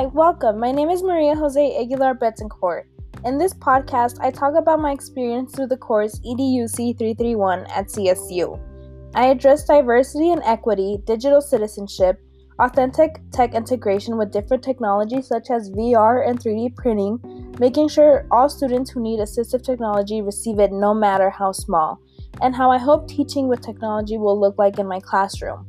Hi, 0.00 0.06
welcome. 0.06 0.58
My 0.58 0.72
name 0.72 0.88
is 0.88 1.02
Maria 1.02 1.34
Jose 1.34 1.76
Aguilar 1.76 2.14
Betancourt. 2.14 2.84
In 3.26 3.36
this 3.36 3.52
podcast, 3.52 4.18
I 4.22 4.30
talk 4.30 4.54
about 4.56 4.80
my 4.80 4.92
experience 4.92 5.54
through 5.54 5.66
the 5.66 5.76
course 5.76 6.18
EDUC 6.20 6.96
331 6.96 7.66
at 7.66 7.88
CSU. 7.88 8.58
I 9.14 9.26
address 9.26 9.66
diversity 9.66 10.32
and 10.32 10.40
equity, 10.42 10.96
digital 11.04 11.42
citizenship, 11.42 12.18
authentic 12.60 13.20
tech 13.30 13.52
integration 13.52 14.16
with 14.16 14.32
different 14.32 14.64
technologies 14.64 15.26
such 15.26 15.50
as 15.50 15.70
VR 15.72 16.26
and 16.26 16.40
3D 16.40 16.76
printing, 16.76 17.54
making 17.58 17.88
sure 17.88 18.26
all 18.30 18.48
students 18.48 18.90
who 18.90 19.02
need 19.02 19.20
assistive 19.20 19.62
technology 19.62 20.22
receive 20.22 20.60
it 20.60 20.72
no 20.72 20.94
matter 20.94 21.28
how 21.28 21.52
small, 21.52 22.00
and 22.40 22.56
how 22.56 22.70
I 22.70 22.78
hope 22.78 23.06
teaching 23.06 23.48
with 23.48 23.60
technology 23.60 24.16
will 24.16 24.40
look 24.40 24.56
like 24.56 24.78
in 24.78 24.88
my 24.88 25.00
classroom. 25.00 25.66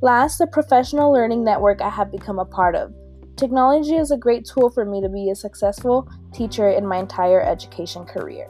Last, 0.00 0.38
the 0.38 0.46
professional 0.46 1.12
learning 1.12 1.44
network 1.44 1.82
I 1.82 1.90
have 1.90 2.10
become 2.10 2.38
a 2.38 2.46
part 2.46 2.76
of. 2.76 2.94
Technology 3.36 3.96
is 3.96 4.12
a 4.12 4.16
great 4.16 4.44
tool 4.44 4.70
for 4.70 4.84
me 4.84 5.00
to 5.00 5.08
be 5.08 5.28
a 5.28 5.34
successful 5.34 6.08
teacher 6.32 6.68
in 6.68 6.86
my 6.86 6.98
entire 6.98 7.42
education 7.42 8.04
career. 8.04 8.46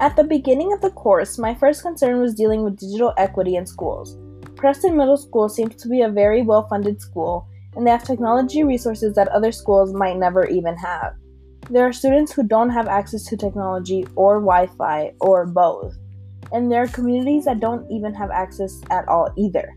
At 0.00 0.16
the 0.16 0.24
beginning 0.24 0.72
of 0.72 0.80
the 0.80 0.90
course, 0.90 1.38
my 1.38 1.54
first 1.54 1.82
concern 1.82 2.20
was 2.20 2.34
dealing 2.34 2.64
with 2.64 2.80
digital 2.80 3.14
equity 3.16 3.54
in 3.54 3.64
schools. 3.64 4.18
Preston 4.56 4.96
Middle 4.96 5.16
School 5.16 5.48
seems 5.48 5.76
to 5.76 5.88
be 5.88 6.02
a 6.02 6.08
very 6.08 6.42
well 6.42 6.66
funded 6.68 7.00
school, 7.00 7.46
and 7.76 7.86
they 7.86 7.92
have 7.92 8.02
technology 8.02 8.64
resources 8.64 9.14
that 9.14 9.28
other 9.28 9.52
schools 9.52 9.92
might 9.92 10.16
never 10.16 10.46
even 10.46 10.76
have. 10.76 11.14
There 11.70 11.86
are 11.86 11.92
students 11.92 12.32
who 12.32 12.42
don't 12.42 12.70
have 12.70 12.88
access 12.88 13.26
to 13.26 13.36
technology 13.36 14.04
or 14.16 14.40
Wi 14.40 14.66
Fi 14.76 15.12
or 15.20 15.46
both, 15.46 15.96
and 16.50 16.70
there 16.70 16.82
are 16.82 16.88
communities 16.88 17.44
that 17.44 17.60
don't 17.60 17.88
even 17.92 18.12
have 18.12 18.32
access 18.32 18.80
at 18.90 19.06
all 19.06 19.32
either. 19.38 19.72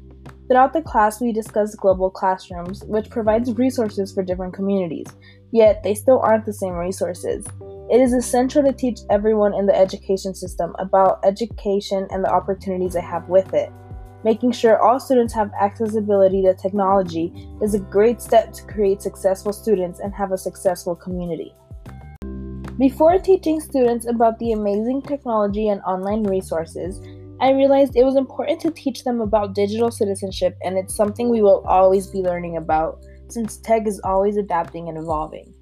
Throughout 0.50 0.74
the 0.74 0.82
class, 0.82 1.22
we 1.22 1.32
discussed 1.32 1.78
global 1.78 2.10
classrooms, 2.10 2.84
which 2.86 3.12
provides 3.12 3.54
resources 3.54 4.12
for 4.12 4.24
different 4.24 4.56
communities, 4.56 5.06
yet 5.52 5.84
they 5.84 5.94
still 5.94 6.20
aren't 6.22 6.48
the 6.48 6.54
same 6.54 6.74
resources. 6.74 7.46
It 7.92 8.02
is 8.02 8.14
essential 8.14 8.64
to 8.64 8.74
teach 8.74 9.02
everyone 9.12 9.54
in 9.54 9.68
the 9.68 9.78
education 9.78 10.34
system 10.34 10.76
about 10.80 11.20
education 11.24 12.08
and 12.10 12.24
the 12.24 12.32
opportunities 12.32 12.94
they 12.94 13.02
have 13.02 13.30
with 13.30 13.54
it. 13.54 13.72
Making 14.24 14.52
sure 14.52 14.82
all 14.82 15.00
students 15.00 15.36
have 15.36 15.52
accessibility 15.62 16.42
to 16.42 16.56
technology 16.56 17.32
is 17.62 17.76
a 17.76 17.80
great 17.80 18.20
step 18.20 18.52
to 18.54 18.64
create 18.64 19.04
successful 19.04 19.54
students 19.54 20.00
and 20.00 20.16
have 20.16 20.32
a 20.32 20.38
successful 20.38 20.96
community. 20.96 21.54
Before 22.80 23.20
teaching 23.20 23.60
students 23.60 24.08
about 24.08 24.40
the 24.40 24.54
amazing 24.54 25.04
technology 25.04 25.68
and 25.68 25.82
online 25.82 26.24
resources, 26.24 27.00
I 27.42 27.52
realized 27.52 27.96
it 27.96 28.04
was 28.04 28.18
important 28.18 28.60
to 28.62 28.72
teach 28.72 29.06
them 29.06 29.22
about 29.22 29.56
digital 29.56 29.92
citizenship, 29.92 30.58
and 30.62 30.78
it's 30.78 30.94
something 30.94 31.30
we 31.30 31.42
will 31.42 31.64
always 31.66 32.08
be 32.08 32.20
learning 32.20 32.58
about 32.58 33.06
since 33.30 33.58
tech 33.58 33.88
is 33.88 34.02
always 34.04 34.36
adapting 34.36 34.90
and 34.90 34.98
evolving. 34.98 35.54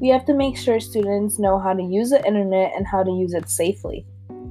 We 0.00 0.08
have 0.10 0.24
to 0.26 0.34
make 0.34 0.56
sure 0.56 0.78
students 0.78 1.40
know 1.40 1.58
how 1.58 1.72
to 1.72 1.82
use 1.82 2.10
the 2.10 2.24
internet 2.24 2.72
and 2.76 2.86
how 2.86 3.02
to 3.02 3.10
use 3.10 3.34
it 3.34 3.48
safely. 3.48 4.06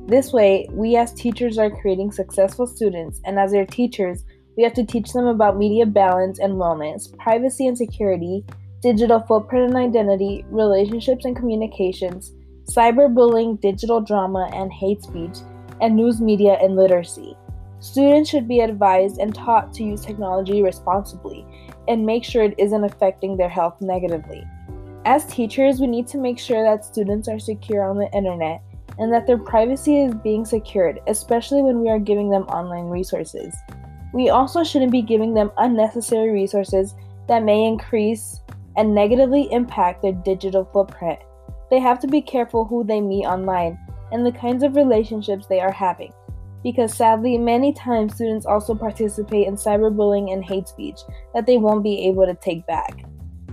This 0.07 0.33
way, 0.33 0.67
we 0.71 0.97
as 0.97 1.13
teachers 1.13 1.57
are 1.57 1.69
creating 1.69 2.11
successful 2.11 2.67
students, 2.67 3.21
and 3.23 3.39
as 3.39 3.53
their 3.53 3.65
teachers, 3.65 4.25
we 4.57 4.63
have 4.63 4.73
to 4.73 4.85
teach 4.85 5.13
them 5.13 5.27
about 5.27 5.57
media 5.57 5.85
balance 5.85 6.39
and 6.39 6.55
wellness, 6.55 7.17
privacy 7.17 7.65
and 7.65 7.77
security, 7.77 8.43
digital 8.81 9.21
footprint 9.21 9.73
and 9.73 9.77
identity, 9.77 10.43
relationships 10.49 11.23
and 11.23 11.37
communications, 11.37 12.33
cyberbullying, 12.69 13.61
digital 13.61 14.01
drama, 14.01 14.49
and 14.53 14.73
hate 14.73 15.01
speech 15.01 15.37
and 15.81 15.95
news 15.95 16.21
media 16.21 16.57
and 16.61 16.75
literacy. 16.75 17.35
Students 17.79 18.29
should 18.29 18.47
be 18.47 18.61
advised 18.61 19.19
and 19.19 19.35
taught 19.35 19.73
to 19.73 19.83
use 19.83 20.05
technology 20.05 20.63
responsibly 20.63 21.45
and 21.87 22.05
make 22.05 22.23
sure 22.23 22.43
it 22.43 22.55
isn't 22.57 22.83
affecting 22.83 23.35
their 23.35 23.49
health 23.49 23.81
negatively. 23.81 24.47
As 25.05 25.25
teachers, 25.25 25.81
we 25.81 25.87
need 25.87 26.07
to 26.07 26.17
make 26.17 26.39
sure 26.39 26.63
that 26.63 26.85
students 26.85 27.27
are 27.27 27.39
secure 27.39 27.83
on 27.83 27.97
the 27.97 28.09
internet 28.13 28.61
and 28.99 29.11
that 29.11 29.27
their 29.27 29.37
privacy 29.37 29.99
is 29.99 30.13
being 30.15 30.45
secured, 30.45 31.01
especially 31.07 31.61
when 31.61 31.81
we 31.81 31.89
are 31.89 31.99
giving 31.99 32.29
them 32.29 32.43
online 32.43 32.85
resources. 32.85 33.53
We 34.13 34.29
also 34.29 34.63
shouldn't 34.63 34.91
be 34.91 35.01
giving 35.01 35.33
them 35.33 35.51
unnecessary 35.57 36.29
resources 36.29 36.95
that 37.27 37.43
may 37.43 37.65
increase 37.65 38.39
and 38.77 38.95
negatively 38.95 39.51
impact 39.51 40.01
their 40.01 40.13
digital 40.13 40.65
footprint. 40.71 41.19
They 41.69 41.79
have 41.79 41.99
to 41.99 42.07
be 42.07 42.21
careful 42.21 42.65
who 42.65 42.83
they 42.83 43.01
meet 43.01 43.25
online 43.25 43.77
and 44.13 44.25
the 44.25 44.31
kinds 44.31 44.63
of 44.63 44.75
relationships 44.75 45.47
they 45.47 45.59
are 45.59 45.71
having. 45.71 46.13
Because 46.63 46.95
sadly, 46.95 47.37
many 47.37 47.73
times 47.73 48.15
students 48.15 48.45
also 48.45 48.73
participate 48.73 49.47
in 49.47 49.55
cyberbullying 49.55 50.31
and 50.31 50.45
hate 50.45 50.67
speech 50.67 50.99
that 51.33 51.45
they 51.45 51.57
won't 51.57 51.83
be 51.83 52.07
able 52.07 52.25
to 52.25 52.35
take 52.35 52.65
back. 52.67 53.03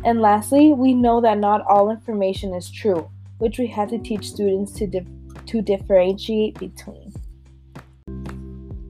And 0.04 0.20
lastly, 0.20 0.72
we 0.72 0.94
know 0.94 1.20
that 1.22 1.38
not 1.38 1.62
all 1.66 1.90
information 1.90 2.54
is 2.54 2.70
true, 2.70 3.10
which 3.38 3.58
we 3.58 3.66
have 3.68 3.90
to 3.90 3.98
teach 3.98 4.28
students 4.28 4.72
to, 4.74 4.86
to 5.46 5.62
differentiate 5.62 6.58
between. 6.58 7.12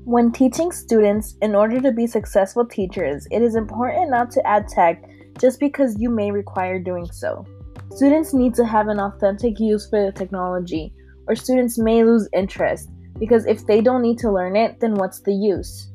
When 0.04 0.32
teaching 0.32 0.72
students, 0.72 1.36
in 1.40 1.54
order 1.54 1.80
to 1.80 1.92
be 1.92 2.06
successful 2.06 2.66
teachers, 2.66 3.26
it 3.30 3.42
is 3.42 3.54
important 3.54 4.10
not 4.10 4.30
to 4.32 4.46
add 4.46 4.68
tech 4.68 5.04
just 5.38 5.60
because 5.60 5.96
you 5.98 6.10
may 6.10 6.30
require 6.30 6.78
doing 6.78 7.06
so. 7.06 7.46
Students 7.94 8.34
need 8.34 8.54
to 8.54 8.66
have 8.66 8.88
an 8.88 9.00
authentic 9.00 9.58
use 9.58 9.88
for 9.88 10.04
the 10.04 10.12
technology 10.12 10.92
or 11.30 11.36
students 11.36 11.78
may 11.78 12.02
lose 12.02 12.28
interest 12.32 12.90
because 13.20 13.46
if 13.46 13.64
they 13.64 13.80
don't 13.80 14.02
need 14.02 14.18
to 14.18 14.32
learn 14.32 14.56
it, 14.56 14.80
then 14.80 14.94
what's 14.94 15.20
the 15.20 15.32
use? 15.32 15.88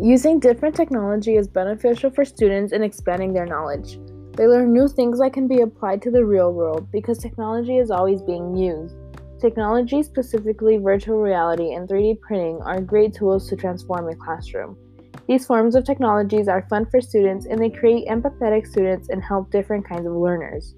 Using 0.00 0.40
different 0.40 0.74
technology 0.74 1.36
is 1.36 1.46
beneficial 1.46 2.10
for 2.10 2.24
students 2.24 2.72
in 2.72 2.82
expanding 2.82 3.34
their 3.34 3.44
knowledge. 3.44 3.98
They 4.36 4.46
learn 4.46 4.72
new 4.72 4.88
things 4.88 5.18
that 5.18 5.34
can 5.34 5.46
be 5.46 5.60
applied 5.60 6.00
to 6.02 6.10
the 6.10 6.24
real 6.24 6.54
world 6.54 6.90
because 6.90 7.18
technology 7.18 7.76
is 7.76 7.90
always 7.90 8.22
being 8.22 8.56
used. 8.56 8.94
Technology, 9.38 10.02
specifically 10.02 10.78
virtual 10.78 11.20
reality 11.20 11.74
and 11.74 11.86
3D 11.86 12.20
printing, 12.22 12.62
are 12.62 12.80
great 12.80 13.12
tools 13.12 13.50
to 13.50 13.56
transform 13.56 14.08
a 14.08 14.16
classroom. 14.16 14.78
These 15.26 15.44
forms 15.44 15.74
of 15.74 15.84
technologies 15.84 16.48
are 16.48 16.66
fun 16.70 16.86
for 16.86 17.02
students 17.02 17.44
and 17.44 17.60
they 17.60 17.68
create 17.68 18.08
empathetic 18.08 18.66
students 18.66 19.10
and 19.10 19.22
help 19.22 19.50
different 19.50 19.86
kinds 19.86 20.06
of 20.06 20.14
learners. 20.14 20.74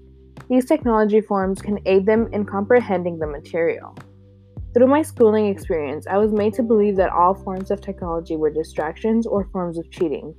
These 0.49 0.65
technology 0.65 1.21
forms 1.21 1.61
can 1.61 1.79
aid 1.85 2.05
them 2.05 2.29
in 2.33 2.45
comprehending 2.45 3.19
the 3.19 3.27
material. 3.27 3.95
Through 4.73 4.87
my 4.87 5.01
schooling 5.01 5.47
experience, 5.47 6.07
I 6.07 6.17
was 6.17 6.31
made 6.31 6.53
to 6.53 6.63
believe 6.63 6.95
that 6.95 7.11
all 7.11 7.33
forms 7.33 7.71
of 7.71 7.81
technology 7.81 8.37
were 8.37 8.49
distractions 8.49 9.27
or 9.27 9.49
forms 9.51 9.77
of 9.77 9.89
cheating. 9.91 10.33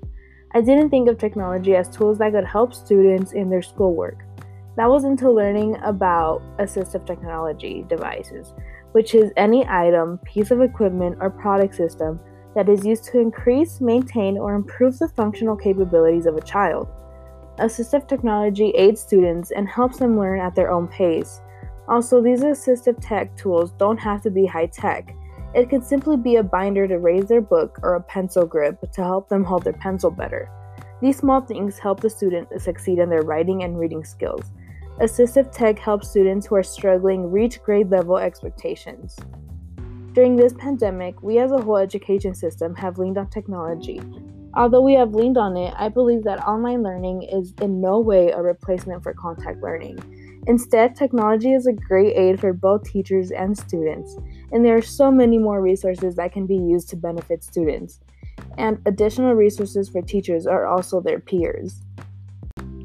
I 0.54 0.60
didn't 0.60 0.90
think 0.90 1.08
of 1.08 1.18
technology 1.18 1.76
as 1.76 1.88
tools 1.88 2.18
that 2.18 2.32
could 2.32 2.44
help 2.44 2.74
students 2.74 3.32
in 3.32 3.50
their 3.50 3.62
schoolwork. 3.62 4.18
That 4.76 4.88
was 4.88 5.04
until 5.04 5.34
learning 5.34 5.76
about 5.82 6.40
assistive 6.58 7.06
technology 7.06 7.84
devices, 7.88 8.54
which 8.92 9.14
is 9.14 9.32
any 9.36 9.66
item, 9.69 10.19
piece 10.24 10.50
of 10.50 10.62
equipment, 10.62 11.19
or 11.20 11.28
product 11.28 11.74
system 11.74 12.19
that 12.54 12.69
is 12.69 12.86
used 12.86 13.04
to 13.04 13.19
increase, 13.19 13.80
maintain, 13.80 14.38
or 14.38 14.54
improve 14.54 14.98
the 14.98 15.08
functional 15.08 15.56
capabilities 15.56 16.26
of 16.26 16.36
a 16.36 16.42
child. 16.42 16.88
Assistive 17.58 18.08
technology 18.08 18.70
aids 18.70 19.00
students 19.00 19.50
and 19.50 19.68
helps 19.68 19.98
them 19.98 20.18
learn 20.18 20.40
at 20.40 20.54
their 20.54 20.70
own 20.70 20.88
pace. 20.88 21.40
Also, 21.86 22.22
these 22.22 22.42
assistive 22.42 22.96
tech 23.00 23.36
tools 23.36 23.72
don't 23.72 23.98
have 23.98 24.22
to 24.22 24.30
be 24.30 24.46
high 24.46 24.66
tech. 24.66 25.14
It 25.54 25.68
could 25.68 25.84
simply 25.84 26.16
be 26.16 26.36
a 26.36 26.42
binder 26.42 26.88
to 26.88 26.98
raise 26.98 27.26
their 27.26 27.42
book 27.42 27.78
or 27.82 27.94
a 27.94 28.02
pencil 28.02 28.46
grip 28.46 28.80
to 28.92 29.02
help 29.02 29.28
them 29.28 29.44
hold 29.44 29.64
their 29.64 29.74
pencil 29.74 30.10
better. 30.10 30.48
These 31.02 31.18
small 31.18 31.42
things 31.42 31.78
help 31.78 32.00
the 32.00 32.08
student 32.08 32.48
succeed 32.60 32.98
in 32.98 33.10
their 33.10 33.22
writing 33.22 33.64
and 33.64 33.78
reading 33.78 34.04
skills. 34.04 34.50
Assistive 35.00 35.52
tech 35.52 35.78
helps 35.78 36.08
students 36.08 36.46
who 36.46 36.54
are 36.54 36.62
struggling 36.62 37.30
reach 37.30 37.62
grade 37.62 37.90
level 37.90 38.16
expectations. 38.16 39.19
During 40.12 40.36
this 40.36 40.52
pandemic, 40.54 41.22
we 41.22 41.38
as 41.38 41.52
a 41.52 41.60
whole 41.60 41.78
education 41.78 42.34
system 42.34 42.75
have 42.76 42.99
leaned 42.99 43.19
on 43.19 43.28
technology, 43.28 44.00
Although 44.54 44.82
we 44.82 44.94
have 44.94 45.14
leaned 45.14 45.38
on 45.38 45.56
it, 45.56 45.72
I 45.78 45.88
believe 45.88 46.25
that 46.25 46.46
online 46.46 46.82
learning 46.82 47.22
is 47.22 47.54
in 47.62 47.81
no 47.81 48.00
way 48.00 48.31
a 48.31 48.43
replacement 48.43 49.02
for 49.02 49.14
contact 49.14 49.62
learning. 49.62 49.99
Instead, 50.46 50.94
technology 50.94 51.54
is 51.54 51.66
a 51.66 51.72
great 51.72 52.14
aid 52.16 52.38
for 52.38 52.52
both 52.52 52.84
teachers 52.84 53.31
and 53.31 53.56
students, 53.56 54.16
and 54.50 54.64
there 54.64 54.76
are 54.76 54.82
so 54.82 55.10
many 55.10 55.38
more 55.38 55.62
resources 55.62 56.16
that 56.16 56.32
can 56.32 56.46
be 56.46 56.56
used 56.56 56.90
to 56.90 56.96
benefit 56.96 57.43
students. 57.43 58.00
And 58.58 58.78
additional 58.84 59.34
resources 59.34 59.88
for 59.88 60.02
teachers 60.02 60.46
are 60.46 60.66
also 60.66 61.00
their 61.00 61.20
peers. 61.20 61.81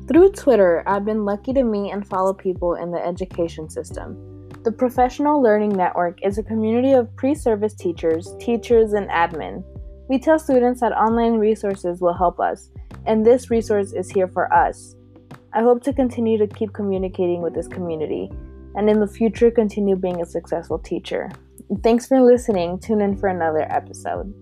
Through 0.07 0.31
Twitter, 0.31 0.83
I've 0.87 1.03
been 1.03 1.25
lucky 1.25 1.51
to 1.51 1.63
meet 1.63 1.91
and 1.91 2.07
follow 2.07 2.33
people 2.33 2.75
in 2.75 2.91
the 2.91 3.05
education 3.05 3.69
system. 3.69 4.47
The 4.63 4.71
Professional 4.71 5.41
Learning 5.41 5.75
Network 5.75 6.19
is 6.23 6.37
a 6.37 6.43
community 6.43 6.93
of 6.93 7.13
pre 7.17 7.35
service 7.35 7.73
teachers, 7.73 8.33
teachers, 8.39 8.93
and 8.93 9.09
admin 9.09 9.65
we 10.07 10.19
tell 10.19 10.39
students 10.39 10.81
that 10.81 10.93
online 10.93 11.33
resources 11.33 12.01
will 12.01 12.13
help 12.13 12.39
us, 12.39 12.69
and 13.05 13.25
this 13.25 13.49
resource 13.49 13.93
is 13.93 14.09
here 14.09 14.27
for 14.27 14.51
us. 14.53 14.95
I 15.53 15.61
hope 15.61 15.83
to 15.83 15.93
continue 15.93 16.37
to 16.37 16.47
keep 16.47 16.73
communicating 16.73 17.41
with 17.41 17.53
this 17.53 17.67
community 17.67 18.29
and 18.75 18.89
in 18.89 18.99
the 18.99 19.07
future 19.07 19.49
continue 19.49 19.95
being 19.95 20.21
a 20.21 20.25
successful 20.25 20.79
teacher. 20.79 21.31
Thanks 21.83 22.05
for 22.05 22.21
listening. 22.21 22.79
Tune 22.79 23.01
in 23.01 23.17
for 23.17 23.27
another 23.27 23.69
episode. 23.71 24.33